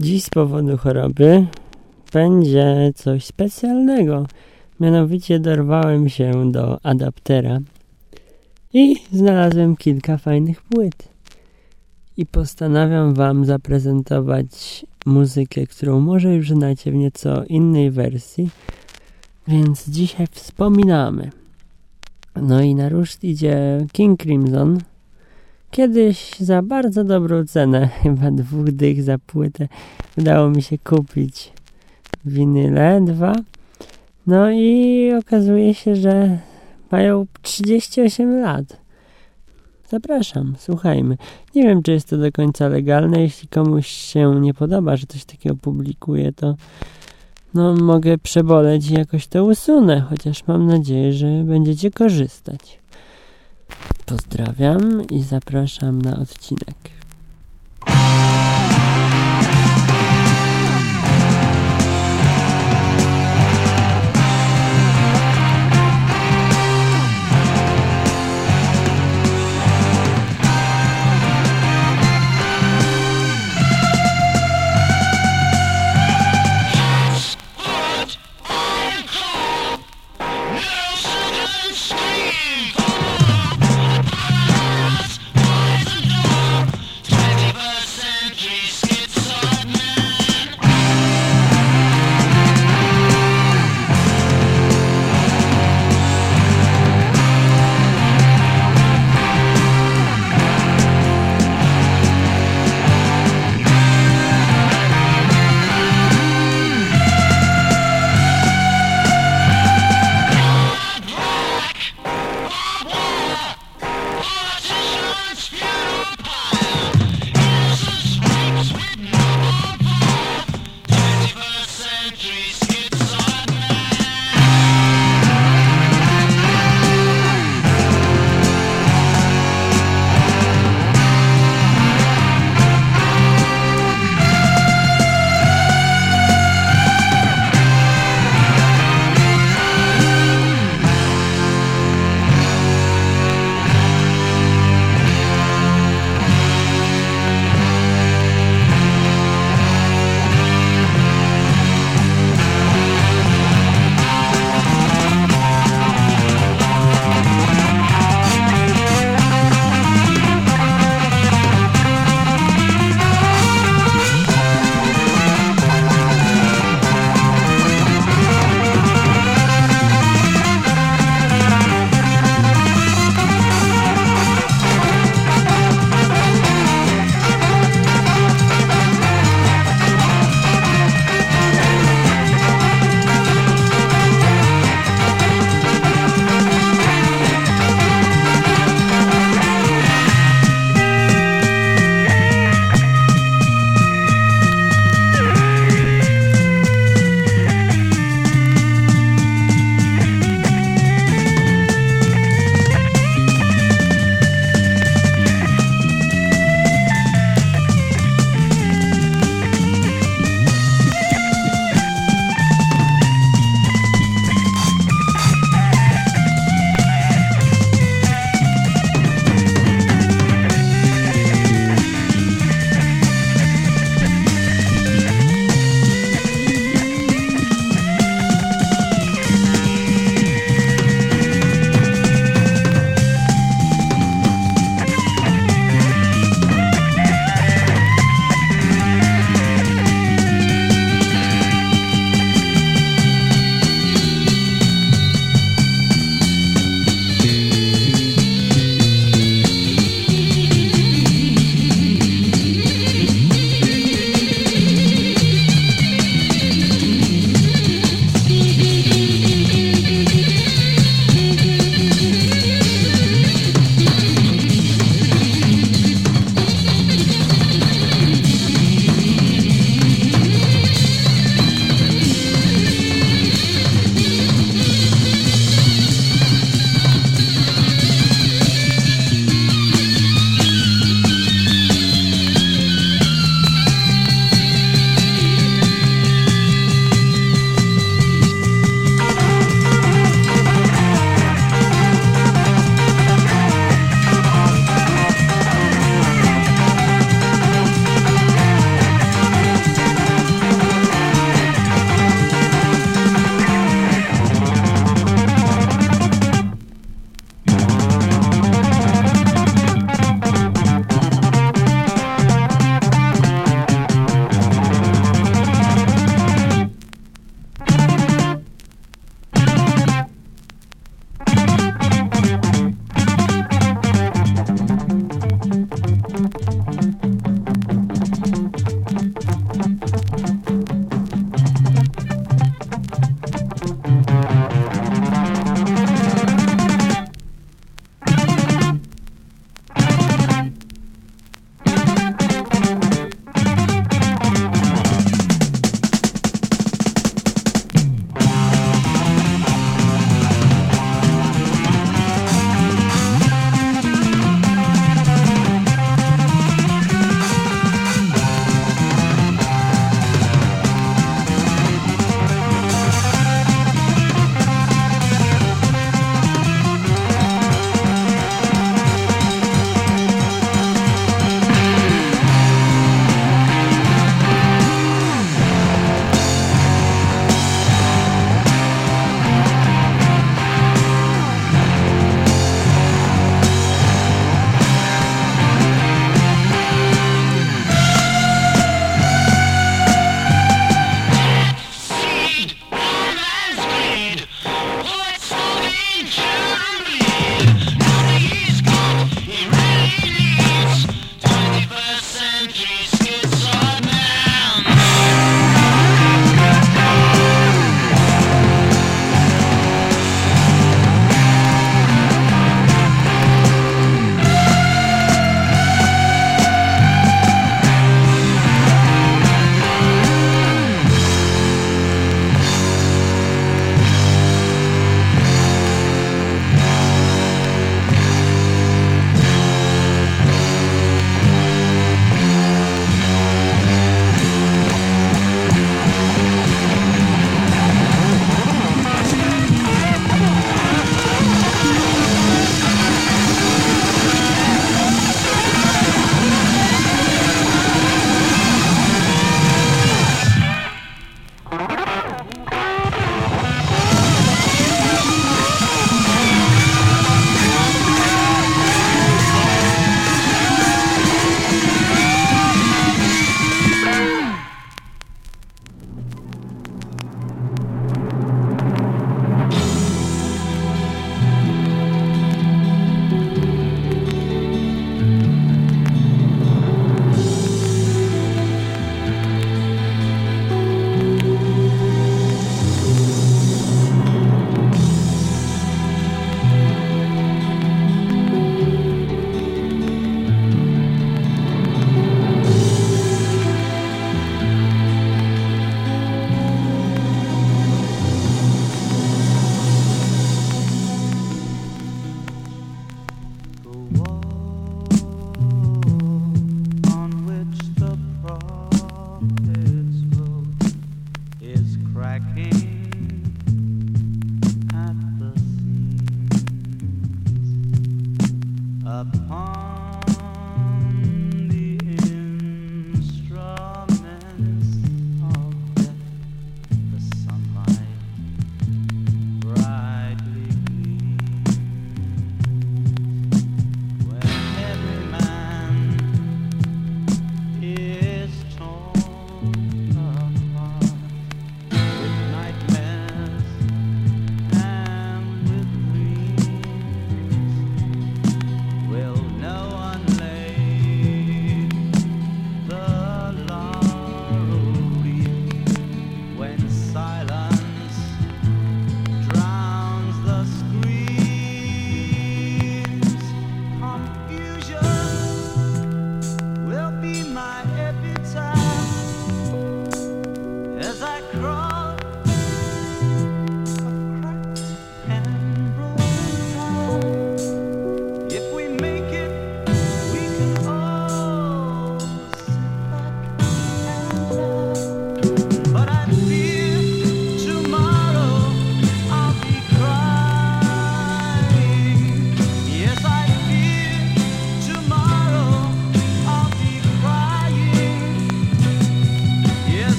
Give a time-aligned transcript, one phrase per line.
[0.00, 1.46] Dziś z powodu choroby
[2.12, 4.26] będzie coś specjalnego.
[4.80, 7.58] Mianowicie dorwałem się do adaptera
[8.72, 11.08] i znalazłem kilka fajnych płyt.
[12.16, 18.50] I postanawiam Wam zaprezentować muzykę, którą może już znacie w nieco innej wersji.
[19.48, 21.30] Więc dzisiaj wspominamy.
[22.36, 24.78] No i na ruszt idzie King Crimson.
[25.70, 29.68] Kiedyś za bardzo dobrą cenę, chyba dwóch dych za płytę,
[30.18, 31.52] udało mi się kupić
[32.24, 33.34] winyle dwa.
[34.26, 36.38] No i okazuje się, że
[36.90, 38.88] mają 38 lat.
[39.88, 41.16] Zapraszam, słuchajmy.
[41.54, 43.20] Nie wiem, czy jest to do końca legalne.
[43.20, 46.54] Jeśli komuś się nie podoba, że coś takiego publikuje, to
[47.54, 52.78] no mogę przeboleć i jakoś to usunę, chociaż mam nadzieję, że będziecie korzystać.
[54.08, 56.97] Pozdrawiam i zapraszam na odcinek.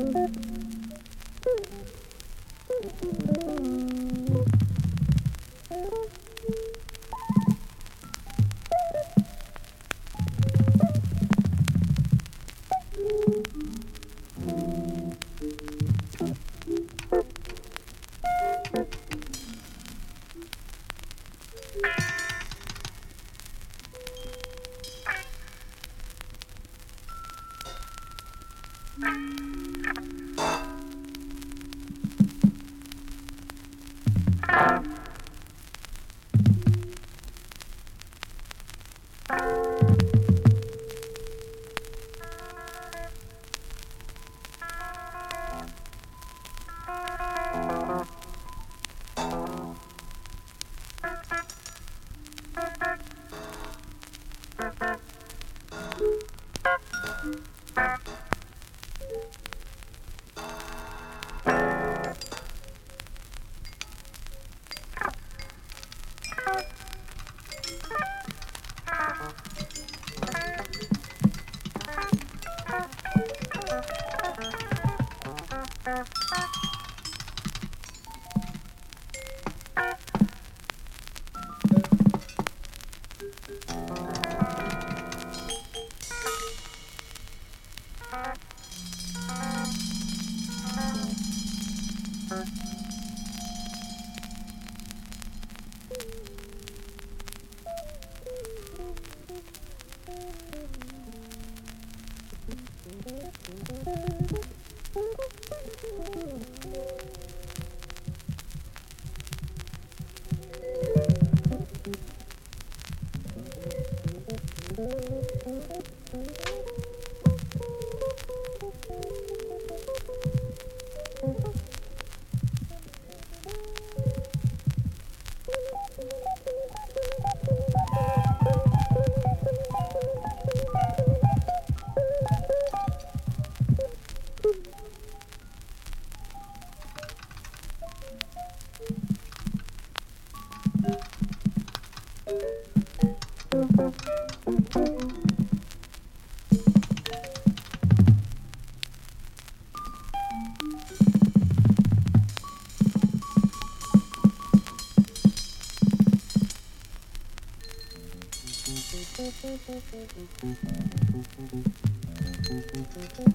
[162.91, 163.30] Thank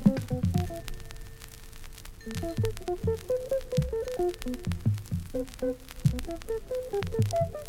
[5.62, 7.63] you.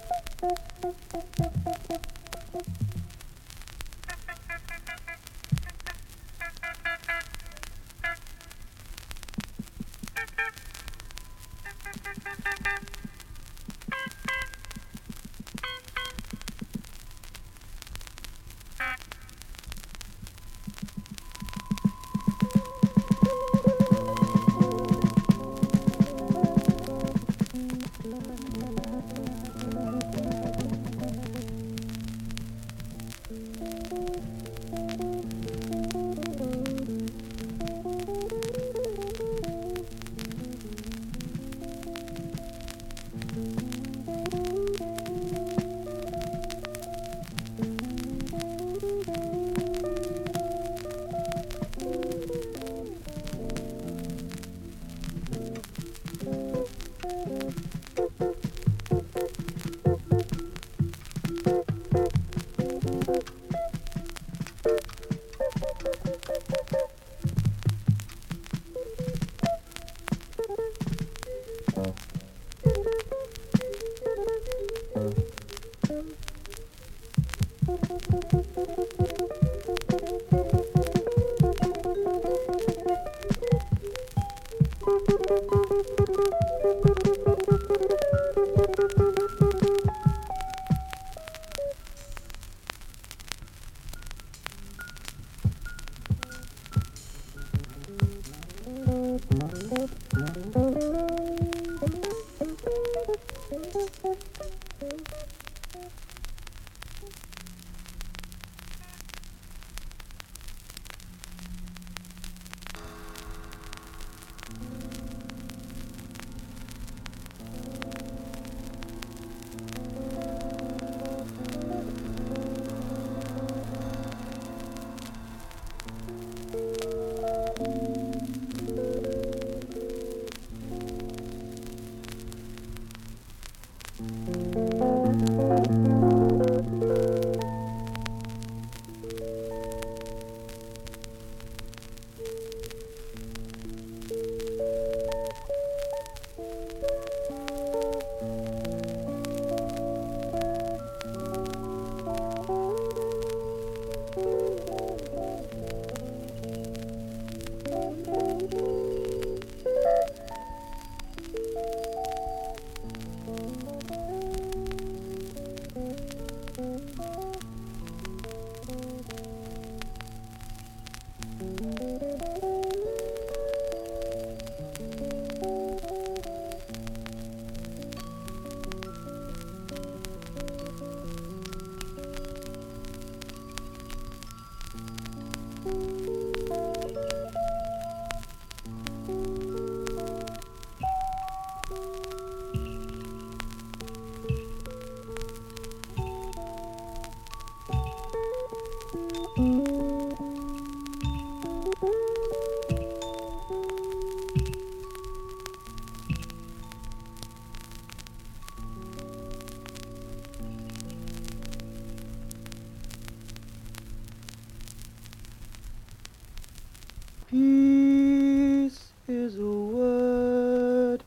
[217.27, 221.03] Peace is a word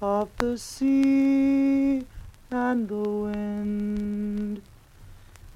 [0.00, 2.06] of the sea
[2.50, 4.62] and the wind.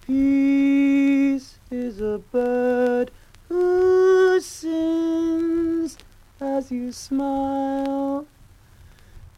[0.07, 3.11] Peace is a bird
[3.49, 5.97] who sings
[6.43, 8.27] as you smile.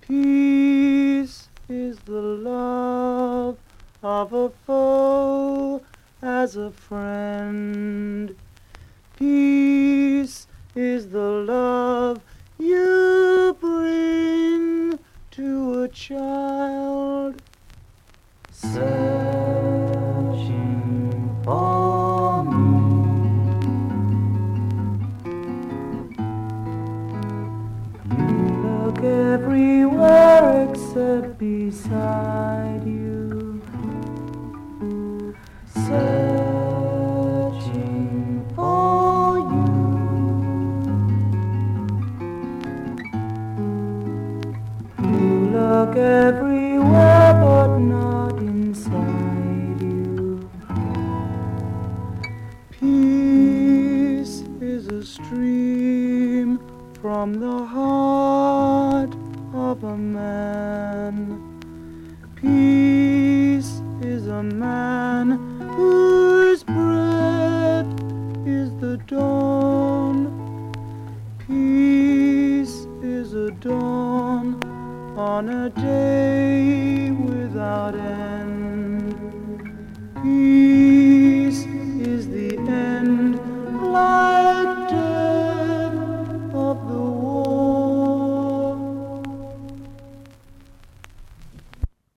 [0.01, 3.59] Peace is the love
[4.03, 5.83] of a foe
[6.21, 8.35] as a friend.
[9.17, 9.84] Peace
[10.77, 12.21] is the love
[12.59, 14.99] you bring
[15.31, 16.84] to a child.